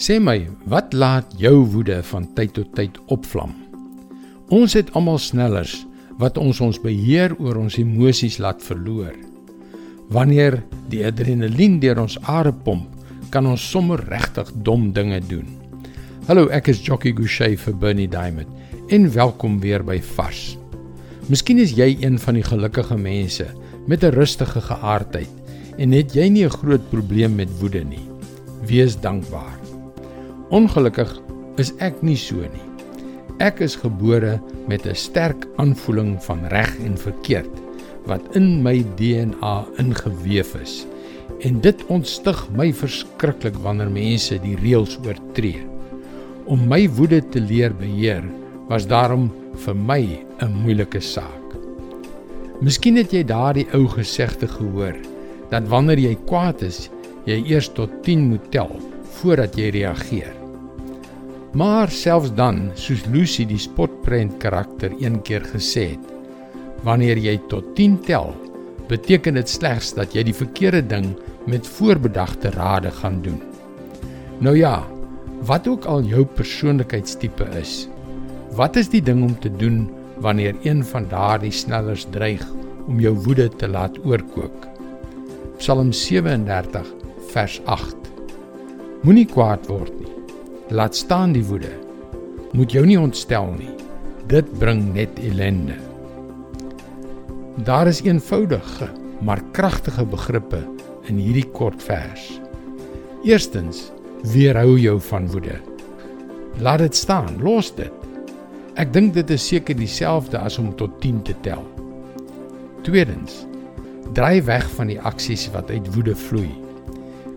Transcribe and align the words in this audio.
Sê 0.00 0.14
my, 0.16 0.46
wat 0.64 0.94
laat 0.96 1.34
jou 1.36 1.58
woede 1.74 1.98
van 2.08 2.24
tyd 2.32 2.54
tot 2.56 2.70
tyd 2.72 2.94
opvlam? 3.12 3.50
Ons 4.48 4.72
het 4.78 4.88
almal 4.96 5.18
snellers 5.20 5.74
wat 6.22 6.38
ons 6.40 6.62
ons 6.64 6.78
beheer 6.80 7.34
oor 7.36 7.58
ons 7.60 7.76
emosies 7.76 8.38
laat 8.40 8.64
verloor. 8.64 9.12
Wanneer 10.08 10.56
die 10.88 11.02
adrenalien 11.04 11.76
deur 11.84 12.00
ons 12.06 12.16
are 12.24 12.54
pomp, 12.64 12.88
kan 13.28 13.44
ons 13.44 13.60
sommer 13.74 14.00
regtig 14.08 14.48
dom 14.64 14.88
dinge 14.96 15.20
doen. 15.28 15.44
Hallo, 16.30 16.48
ek 16.48 16.72
is 16.72 16.80
Jockey 16.80 17.12
Gouchee 17.12 17.60
vir 17.60 17.76
Bernie 17.76 18.08
Diamond 18.08 18.88
en 18.88 19.04
welkom 19.12 19.60
weer 19.60 19.84
by 19.84 20.00
Vars. 20.16 20.56
Miskien 21.28 21.60
is 21.60 21.76
jy 21.76 21.92
een 22.00 22.16
van 22.24 22.40
die 22.40 22.48
gelukkige 22.48 22.96
mense 22.96 23.52
met 23.84 24.00
'n 24.00 24.16
rustige 24.16 24.64
geaardheid 24.64 25.76
en 25.76 25.92
het 25.92 26.16
jy 26.16 26.28
nie 26.32 26.46
'n 26.48 26.56
groot 26.56 26.88
probleem 26.88 27.36
met 27.36 27.52
woede 27.60 27.84
nie. 27.84 28.06
Wees 28.64 28.96
dankbaar. 28.96 29.59
Ongelukkig 30.50 31.10
is 31.62 31.68
ek 31.78 32.00
nie 32.02 32.16
so 32.18 32.42
nie. 32.42 32.64
Ek 33.38 33.60
is 33.62 33.76
gebore 33.78 34.40
met 34.66 34.82
'n 34.82 34.98
sterk 34.98 35.46
aanvoeling 35.62 36.18
van 36.26 36.42
reg 36.50 36.74
en 36.82 36.96
verkeerd 36.98 37.54
wat 38.10 38.34
in 38.34 38.62
my 38.62 38.82
DNA 38.98 39.66
ingeweef 39.78 40.54
is. 40.58 40.86
En 41.46 41.60
dit 41.60 41.86
ontstig 41.86 42.48
my 42.50 42.72
verskriklik 42.72 43.54
wanneer 43.62 43.90
mense 43.90 44.40
die 44.42 44.56
reëls 44.56 44.98
oortree. 45.06 45.62
Om 46.46 46.66
my 46.66 46.88
woede 46.98 47.22
te 47.28 47.40
leer 47.40 47.70
beheer 47.70 48.24
was 48.68 48.86
daarom 48.86 49.30
vir 49.54 49.74
my 49.76 50.02
'n 50.42 50.52
moeilike 50.64 51.00
saak. 51.00 51.54
Miskien 52.60 52.96
het 52.96 53.12
jy 53.12 53.22
daardie 53.22 53.68
ou 53.72 53.86
gesegde 53.86 54.48
gehoor 54.48 54.96
dat 55.50 55.68
wanneer 55.68 55.98
jy 55.98 56.18
kwaad 56.26 56.62
is, 56.62 56.90
jy 57.24 57.44
eers 57.46 57.68
tot 57.68 57.90
10 58.02 58.28
moet 58.28 58.50
tel 58.50 58.80
voordat 59.20 59.56
jy 59.56 59.70
reageer. 59.70 60.39
Maar 61.50 61.90
selfs 61.90 62.30
dan, 62.38 62.68
soos 62.78 63.02
Lucy 63.10 63.42
die 63.48 63.58
spotprent 63.58 64.36
karakter 64.38 64.92
een 65.02 65.18
keer 65.26 65.42
gesê 65.50 65.96
het, 65.96 66.04
wanneer 66.86 67.18
jy 67.18 67.34
tot 67.50 67.72
10 67.74 67.96
tel, 68.06 68.30
beteken 68.90 69.34
dit 69.34 69.50
slegs 69.50 69.90
dat 69.96 70.14
jy 70.14 70.22
die 70.28 70.36
verkeerde 70.36 70.82
ding 70.86 71.08
met 71.50 71.66
voorbedagte 71.66 72.52
rade 72.54 72.92
gaan 73.00 73.18
doen. 73.24 73.40
Nou 74.38 74.54
ja, 74.56 74.86
wat 75.48 75.66
ook 75.66 75.88
al 75.90 76.06
jou 76.06 76.22
persoonlikheidstipe 76.38 77.48
is, 77.58 77.88
wat 78.54 78.78
is 78.78 78.90
die 78.92 79.02
ding 79.02 79.24
om 79.26 79.34
te 79.42 79.50
doen 79.50 79.88
wanneer 80.22 80.54
een 80.62 80.84
van 80.86 81.08
daardie 81.10 81.54
snellers 81.54 82.06
dreig 82.14 82.46
om 82.86 83.02
jou 83.02 83.16
woede 83.26 83.48
te 83.48 83.68
laat 83.68 83.98
oorkook? 84.06 84.68
Psalm 85.58 85.90
37 85.92 86.94
vers 87.34 87.60
8. 87.66 87.96
Moenie 89.02 89.26
kwaad 89.26 89.66
word 89.66 89.92
nie. 89.98 90.19
Laat 90.70 90.96
staan 90.96 91.32
die 91.32 91.44
woede. 91.44 91.72
Moet 92.54 92.72
jou 92.72 92.84
nie 92.86 92.98
ontstel 93.00 93.48
nie. 93.58 93.72
Dit 94.30 94.46
bring 94.58 94.84
net 94.94 95.18
ellende. 95.18 95.74
Daar 97.66 97.90
is 97.90 98.02
eenvoudige, 98.06 98.86
maar 99.20 99.42
kragtige 99.52 100.04
begrippe 100.06 100.62
in 101.10 101.18
hierdie 101.18 101.48
kort 101.50 101.82
vers. 101.82 102.28
Eerstens, 103.26 103.90
weerhou 104.22 104.78
jou 104.78 105.00
van 105.10 105.26
woede. 105.34 105.58
Laat 106.62 106.86
dit 106.86 106.96
staan, 106.96 107.42
los 107.42 107.74
dit. 107.74 108.08
Ek 108.78 108.94
dink 108.94 109.14
dit 109.18 109.34
is 109.34 109.50
seker 109.50 109.74
dieselfde 109.74 110.38
as 110.38 110.58
om 110.62 110.70
tot 110.78 111.00
10 111.02 111.22
te 111.26 111.34
tel. 111.42 111.66
Tweedens, 112.86 113.42
Draai 114.14 114.42
weg 114.42 114.64
van 114.74 114.88
die 114.90 114.98
aksies 115.06 115.44
wat 115.54 115.70
uit 115.70 115.86
woede 115.94 116.16
vloei. 116.18 116.50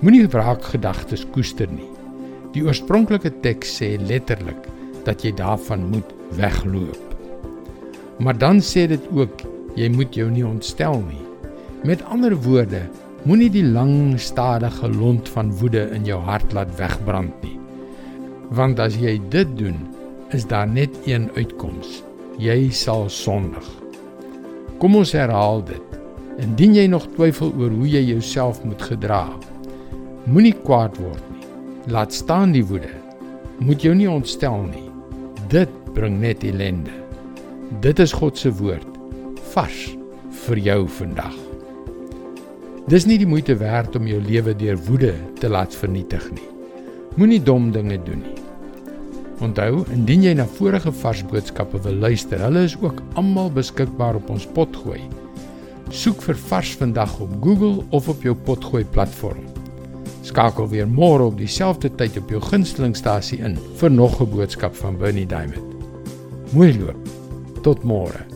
Moenie 0.00 0.26
wraakgedagtes 0.26 1.22
koester 1.30 1.70
nie. 1.70 1.86
Die 2.56 2.62
oorspronklike 2.64 3.34
teks 3.44 3.74
sê 3.82 3.88
letterlik 4.08 4.62
dat 5.04 5.20
jy 5.20 5.34
daarvan 5.36 5.82
moet 5.90 6.12
wegloop. 6.38 7.10
Maar 8.24 8.38
dan 8.40 8.62
sê 8.64 8.86
dit 8.88 9.10
ook 9.12 9.44
jy 9.76 9.90
moet 9.92 10.16
jou 10.16 10.30
nie 10.32 10.46
ontstel 10.46 11.02
nie. 11.04 11.20
Met 11.84 12.00
ander 12.08 12.32
woorde, 12.46 12.80
moenie 13.28 13.50
die 13.52 13.66
lang 13.74 14.16
stadige 14.16 14.88
lont 14.88 15.28
van 15.34 15.52
woede 15.60 15.84
in 15.92 16.08
jou 16.08 16.16
hart 16.24 16.56
laat 16.56 16.72
wegbrand 16.80 17.44
nie. 17.44 17.58
Want 18.56 18.80
as 18.80 18.96
jy 18.96 19.18
dit 19.28 19.52
doen, 19.60 19.76
is 20.32 20.48
daar 20.48 20.70
net 20.70 20.96
een 21.04 21.28
uitkoms. 21.36 22.00
Jy 22.40 22.70
sal 22.72 23.10
sondig. 23.12 23.68
Kom 24.80 24.96
ons 24.96 25.12
herhaal 25.12 25.60
dit. 25.68 26.00
Indien 26.40 26.72
jy 26.80 26.88
nog 26.88 27.04
twyfel 27.20 27.52
oor 27.52 27.76
hoe 27.76 27.94
jy 27.98 28.06
jouself 28.14 28.64
moet 28.64 28.80
gedra, 28.80 29.26
moenie 30.24 30.56
kwaad 30.64 30.96
word 31.04 31.20
nie. 31.28 31.35
Laat 31.86 32.14
staan 32.14 32.50
die 32.50 32.64
woede. 32.66 32.90
Moet 33.62 33.84
jou 33.86 33.94
nie 33.94 34.08
ontstel 34.10 34.64
nie. 34.66 34.88
Dit 35.52 35.70
bring 35.94 36.16
net 36.18 36.42
ellende. 36.42 36.90
Dit 37.80 38.00
is 38.02 38.12
God 38.12 38.38
se 38.38 38.50
woord 38.58 38.88
vars 39.52 39.84
vir 40.44 40.58
jou 40.58 40.80
vandag. 40.98 41.36
Dis 42.90 43.06
nie 43.06 43.20
die 43.22 43.28
moeite 43.30 43.54
werd 43.60 43.94
om 43.98 44.08
jou 44.10 44.18
lewe 44.22 44.54
deur 44.58 44.80
woede 44.88 45.12
te 45.38 45.48
laat 45.48 45.74
vernietig 45.74 46.26
nie. 46.34 46.48
Moenie 47.16 47.40
dom 47.42 47.70
dinge 47.74 48.00
doen 48.02 48.24
nie. 48.24 48.34
Onthou, 49.46 49.84
indien 49.94 50.24
jy 50.26 50.32
na 50.34 50.46
vorige 50.58 50.90
vars 51.02 51.22
boodskappe 51.30 51.78
wil 51.84 52.02
luister, 52.02 52.40
hulle 52.42 52.64
is 52.66 52.74
ook 52.82 53.02
almal 53.20 53.52
beskikbaar 53.54 54.18
op 54.18 54.32
ons 54.34 54.48
potgooi. 54.58 55.04
Soek 55.94 56.24
vir 56.26 56.40
Vars 56.50 56.74
vandag 56.80 57.14
op 57.22 57.38
Google 57.44 57.84
of 57.94 58.10
op 58.10 58.26
jou 58.26 58.34
potgooi 58.34 58.82
platform. 58.96 59.55
Skakel 60.26 60.66
weer 60.68 60.88
môre 60.90 61.28
op 61.30 61.36
dieselfde 61.38 61.92
tyd 61.94 62.16
op 62.18 62.32
jou 62.34 62.40
gunstelingstasie 62.42 63.38
in 63.46 63.54
vir 63.78 63.90
nog 63.90 64.20
'n 64.20 64.30
boodskap 64.30 64.74
van 64.74 64.98
Bernie 64.98 65.26
Diamond. 65.26 65.74
Mooi 66.52 66.78
loop. 66.78 66.98
Tot 67.62 67.84
môre. 67.84 68.35